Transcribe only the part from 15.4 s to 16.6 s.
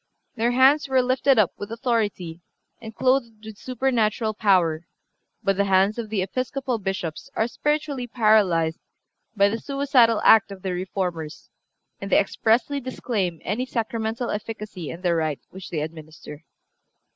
which they administer.